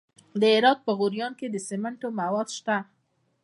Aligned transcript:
د 0.39 0.41
هرات 0.55 0.79
په 0.85 0.91
غوریان 0.97 1.33
کې 1.39 1.47
د 1.49 1.55
سمنټو 1.67 2.07
مواد 2.19 2.47
شته. 2.57 2.77